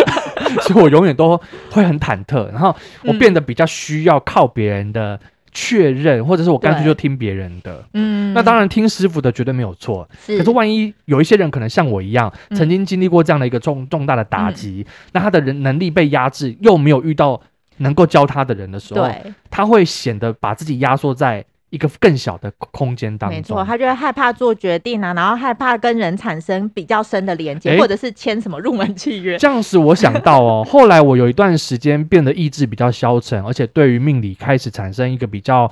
[0.63, 1.41] 所以我永远都
[1.71, 5.19] 会很忐忑，然后我变得比较需要靠别人的。
[5.59, 10.07] 确认，或者是我干脆就听别人的，嗯，那当然听师傅的绝对没有错。
[10.27, 17.41] 是，可是万一有一些人可能像我一样，嗯、曾经经历过这样的一个重重大的打击，嗯、那他的人能力被压制，又没有遇到
[17.79, 21.43] 能够教他的人的时候，对，他会显得把自己压缩在。
[21.77, 29.39] 一个更小的空间当中，没错，他就会害怕做决定啊，然后害怕跟人产生比较深的连接，欸、或者是签什么入门契约。
[29.39, 35.71] 这样使我想到哦， 后来我有一段时间变得意志比较消沉，而且对于命理开始产生一个比较。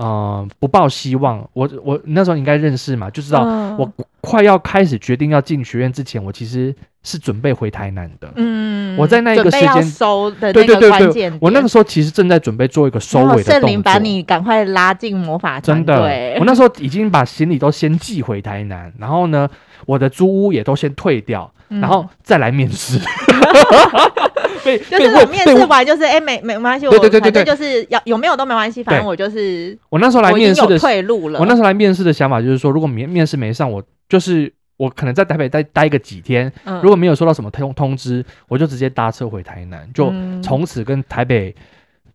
[0.00, 1.44] 嗯、呃，不抱希望。
[1.54, 3.42] 我我那时候应该认识嘛，就知道
[3.76, 6.72] 我快要开始决定要进学院之前，我其实
[7.08, 8.30] 是准备回台南的。
[8.36, 13.52] 嗯，我在那一个时间收的那个关键，我那个时候其实正在准备做一个收尾的动作。
[13.52, 15.58] 圣灵把你赶快拉进魔法。
[15.58, 19.48] 真的，我那时候已经把行李都先寄回台南，然后呢，
[19.86, 23.00] 我的租屋也都先退掉，嗯、然后再来面试。
[24.90, 31.40] 就是我面试完，就是哎，没没关系，我反正就是要有没有都没关系，反正我就是我那时候来面试的退路了。
[31.40, 36.50] 我那时候来面试的想法就是说，如果面面试没上，我就是我可能在台北待待个几天，
[36.82, 40.10] 如果没有收到什么通通知，我就直接搭车回台南，就
[40.42, 41.54] 从此跟台北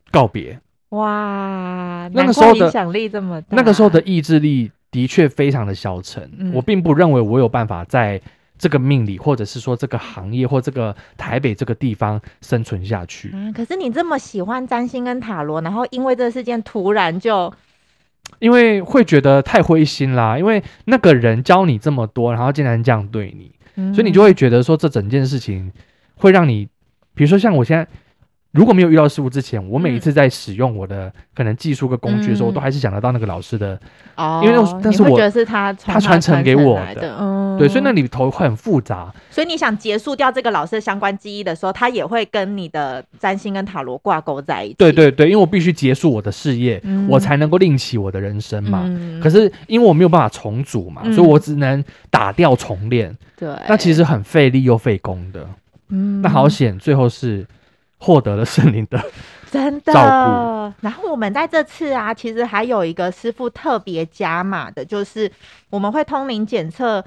[0.10, 0.60] 告别。
[0.89, 6.52] 哇，那个时候的影响力这么大，那个时候的意志力的确非常的消沉。
[6.52, 8.19] 我并不认为我有办法在。
[8.56, 13.32] 这个命里，或者是说这个行业，或这个台北这个地方生存下去。
[13.34, 17.52] 嗯，可是你这么喜欢占星跟塔罗，然后因为这个事件突然就，
[18.39, 25.72] 因为会觉得太灰心啦，因为那个人教你这么多，然后竟然这样对你，嗯、所以你就会觉得说这整件事情
[26.15, 26.67] 会让你，
[27.13, 27.88] 比如说像我现在。
[28.54, 33.80] 如果没有遇到师傅之前，我每一次在使用我的可能技术跟工具的时候，我都还是想得到那个老师的，
[34.16, 39.12] 哦，因为那但是我觉得是他他传承给我的，嗯，对，所以那里头会很复杂。
[39.32, 44.76] 所以你想结束掉这个老师的相关记忆的时候，他也会跟你的占星跟塔罗挂钩在一起。
[44.76, 48.88] 对对对，因为我必须结束我的事业，我才能够另起我的人生嘛。
[49.20, 53.18] 可是因为我没有办法重组嘛，所以我只能打掉重练。
[53.36, 55.44] 对，那其实很费力又费工的。
[55.89, 57.44] 嗯，那好险，最后是。
[58.04, 59.02] 获得了圣灵的
[59.50, 60.74] 真的。
[60.82, 65.32] 然后我们在这次啊，其实还有一个师傅特别加码的，就是
[65.70, 67.00] 我们会通灵检测，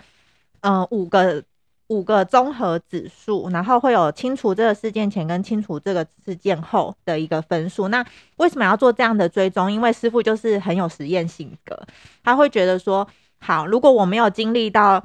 [0.60, 1.42] 嗯、呃，五个
[1.88, 7.88] 五个综合指数，然后会有清除这个事件前跟清除这个事件后的一个分数。
[7.88, 8.02] 那
[8.36, 9.70] 为什么要做这样的追踪？
[9.70, 11.78] 因为师傅就是很有实验性格，
[12.24, 13.06] 他会觉得说，
[13.38, 15.04] 好，如果我没有经历到。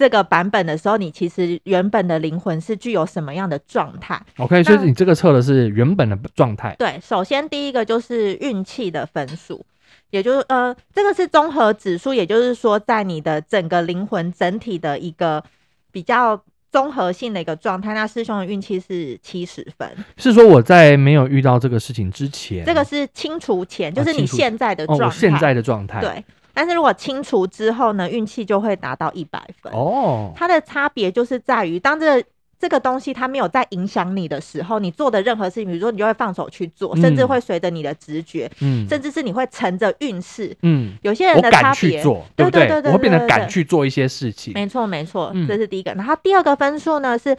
[0.00, 6.74] 这个版本的时候，你其实原本的灵魂是具有什么样的状态？OK，所以你这个测的是原本的状态。
[6.78, 9.62] 对，首先第一个就是运气的分数，
[10.08, 15.44] 也就是呃，这个是综合指数，也就是说，在你的整个灵魂整体的一个
[15.92, 17.92] 比较综合性的一个状态。
[17.92, 19.86] 那师兄的运气是七十分，
[20.16, 26.24] 是说我在没有遇到这个事情之前，这个是清除前，就是你现在的状态，哦，现在的状态，对。
[26.52, 30.32] 但是如果清除之后呢，运气就会达到一百分哦。
[30.36, 42.02] 它的差别就是在于，当这個这个东西它没有在影响你的时候，你做的任何事情，比如说你就会放手去做，甚至会随着你的直觉，嗯，甚至是你会乘着运势，嗯，有些人的差别，
[42.36, 42.68] 对不对？
[42.84, 44.52] 我会变得敢去做一些事情。
[44.52, 45.90] 没错，没错，这是第一个。
[45.94, 47.34] 然后第二个分数呢是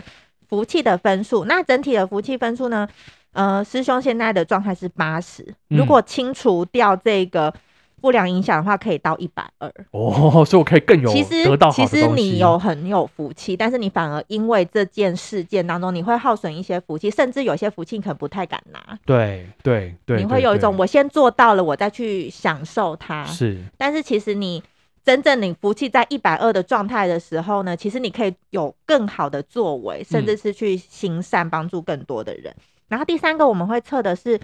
[0.49, 1.45] 福气的分数。
[1.45, 2.87] 那整体的福气分数呢，
[3.33, 5.53] 呃，师兄现在的状态是八十。
[5.67, 7.53] 如果清除掉这个。
[8.01, 18.97] 不良影响的话，可以到一百二哦，所以我可以更有其实得到其实你有很有福气，但是你反而因为这件事件当中，你会耗损一些福气，甚至有些福气可能不太敢拿。
[19.05, 23.23] 对对对，你会有一种我先做到了，我再去享受它。
[23.25, 24.61] 是，但是其实你
[25.05, 32.51] 真正你福气在一百二的状态的时候呢，其实你可以有更好的作为，甚至是去行善帮助更多的人。
[32.57, 34.39] 嗯、然后第三个我们会测的是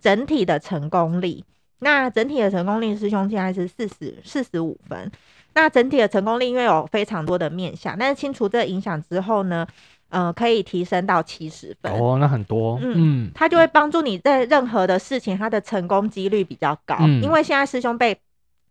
[0.00, 1.44] 整体的成功力。
[1.80, 5.10] 那整体的成功率，师兄现在是四十四十五分。
[5.54, 9.66] 那整体的成功率，因为有非常多的面向，但是清除这个影响之后呢，
[10.08, 11.92] 呃，可以提升到七十分。
[11.92, 12.78] 哦，那很多。
[12.82, 16.96] 嗯，嗯它就会帮助你在任何的事情，它的成功几率比较高。
[17.00, 18.18] 嗯，因为现在师兄被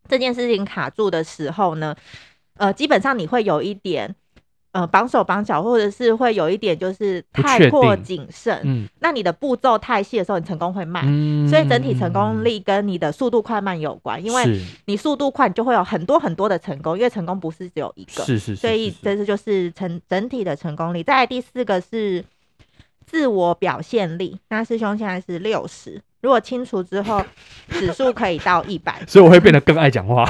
[0.07, 1.95] 这件事情卡住的时候呢，
[2.57, 4.15] 呃，基本上你会有一点。
[4.74, 12.57] 呃，绑手绑脚，或者是会有一点就是太过谨慎，嗯，那你的步骤太细的时候，你成功会慢，嗯，所以整体成功力。
[12.68, 21.01] 跟你的速度快慢有关，因为你速度快，你就会有很多很多的成功，因为成功不是只有一个，是是是，所以这是就是成整体的成功力。
[21.01, 22.26] 再来第四个是
[23.05, 26.01] 自我表现力，那师兄现在是六十。
[26.22, 27.24] 如果清除之后，
[27.70, 30.26] 指数可以到一百， 所以我会变得更爱讲话，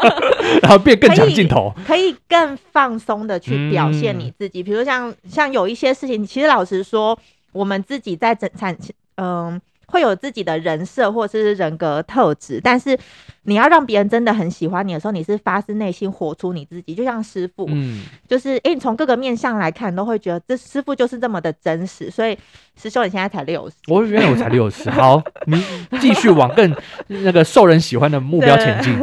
[0.62, 4.62] 然后变更强镜头，可以更放松的去表现你自己。
[4.62, 7.18] 比如像像有一些事情，其实老实说，
[7.52, 8.76] 我们自己在整产，
[9.16, 9.60] 嗯。
[9.92, 12.98] 会有自己的人设或者是人格特质，但是
[13.42, 16.94] 你要让别人真的很喜欢你的时候，你是发自内心活出你自己。
[16.94, 22.10] 就像师傅，嗯，就是哎，你从各个面向来看，都会觉得这师傅就是这么的真实。
[22.10, 22.34] 所以
[22.80, 25.62] 师兄，你现在才六十，我原来我才六十，好，你
[26.00, 26.74] 继续往更
[27.08, 28.98] 那个受人喜欢的目标前进。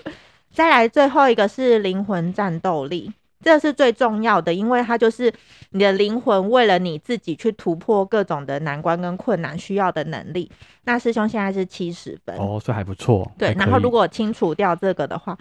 [0.52, 3.10] 再来最后一个是灵魂战斗力。
[3.44, 5.32] 这是最重要的，因为它就是
[5.70, 10.50] 你的灵魂为了你自己去突破各种的难关跟困难需要的能力。
[10.84, 13.30] 那师兄现在是七十分哦，所以还不错。
[13.38, 15.36] 对，然后如果清除掉这个的话，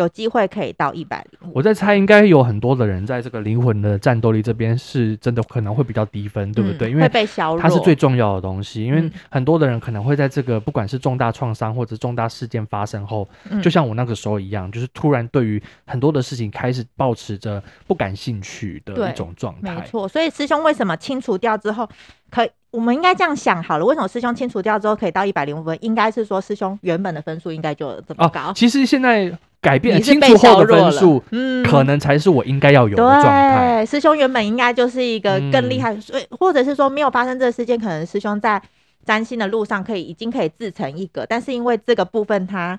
[0.00, 1.52] 有机会可以到一百零五。
[1.56, 6.88] 我在猜，应该有很多的人在这个灵魂的战斗力这边是真的可能会比较低分，对不对？
[6.88, 8.84] 嗯、因为会被削弱，它是最重要的东西。
[8.84, 19.74] 因为很多的人可能会在这个不管是重大创伤或者重大事件发生后，嗯、就像我那个时候一样，就是突然对于很多的事情开始保持着不感兴趣的一种状态。
[19.74, 21.88] 没错，所以师兄为什么清除掉之后
[22.30, 22.50] 可以？
[22.70, 25.76] 我们应该这样想好了，为什么师兄清除掉之后可以到一百零五分？
[25.80, 28.50] 应该是说师兄原本的分数应该就这么高。
[28.50, 29.36] 哦，其实现在。
[29.60, 33.78] 改变清楚后的分数，嗯，可能才是我应该要有的状态。
[33.78, 38.62] 对，师兄原本应该就是一个更厉害，所以、嗯、或者是说没有发生这个事件，可能师兄在
[39.04, 41.26] 占星的路上可以已经可以自成一格。
[41.28, 42.78] 但是因为这个部分他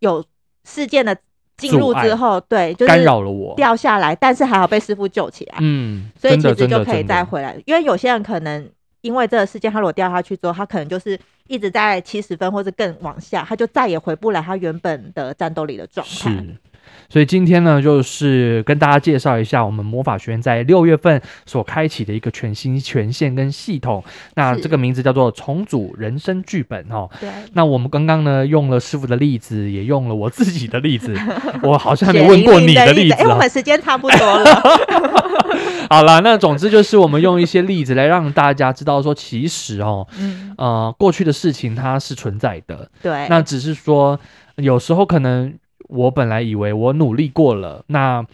[0.00, 0.22] 有
[0.64, 1.16] 事件的
[1.56, 7.56] 进入之后，对，就是干扰了我掉下来，但是还好被师傅救起来，嗯，所以其实就可以再回来。
[7.64, 8.68] 因为有些人可能。
[9.08, 16.30] 因为这个事件，他如果掉下去之后，他可能就是一直在七十分或者更往下，他就再也回不来他原本的战斗力的状态。
[17.08, 24.02] 是，所以今天呢，就是跟大家介绍一下我们魔法学院在六月份所开启的一个全新权限跟系统。
[24.34, 27.08] 那这个名字叫做重组人生剧本哦。
[27.20, 27.28] 对。
[27.52, 31.16] 那我们刚刚呢，用了师傅的例子，也用了我自己的例子。
[31.62, 33.14] 我好像还没问过你的例子。
[33.14, 34.62] 哎，我们时间差不多了。
[35.90, 44.18] 好了，那总之就是我们用一些例子来让大家知道说，其实哦，嗯，呃，过去的事情它是存在的，对，那只是说
[44.56, 45.54] 有时候可能
[45.88, 48.24] 我本来以为我努力过了，那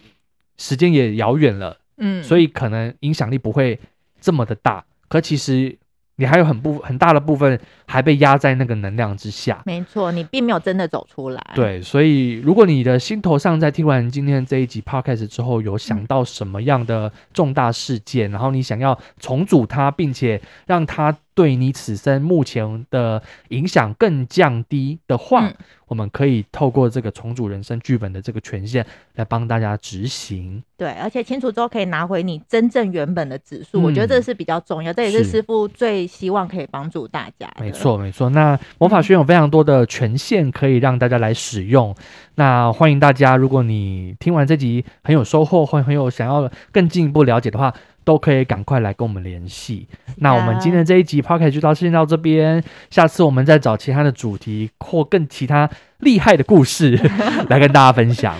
[0.57, 3.79] 时间也遥远了，嗯，所以可能影响力不会
[4.21, 5.77] 这么的大，可其实。
[6.17, 11.41] 你还有很部很大的部分还被压在那个能量之下，没错，你并没有真的走出来。
[11.53, 25.55] 对，所以如果你的心头上在听完今天这一集 podcast 之后，有想到什么样的重大事件，嗯、然后你想要重组它，并且让它对你此生目前的影响更降低的话，嗯
[25.87, 28.83] 我们可以透过这个重组人生剧本的这个权限
[29.13, 30.63] 来帮大家执行。
[30.75, 34.91] 对，而且清除之后可以拿回你真正原本的指数，嗯、我觉得这是比较重要。
[34.91, 37.47] 这也是师傅最希望可以帮助大家。
[37.59, 38.31] 没错，没错。
[38.31, 41.91] 那魔法学院有非常多的权限可以让大家来使用。
[41.91, 41.95] 嗯、
[42.33, 47.71] 那欢迎大家，如果你听完这集很有收获，或很有想要更进一步了解的话。
[48.05, 49.85] 都可以赶快来跟我们联系。
[50.17, 56.97] 那我们今天这一集 podcast 就到先到这边，下次我们再找其他的主题或更其他厉害的故事
[57.49, 58.33] 来跟大家分享。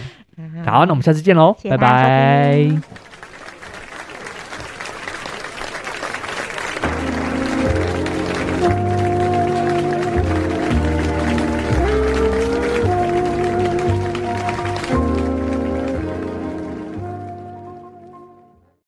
[0.66, 3.05] 好，那我们下次见喽，拜拜。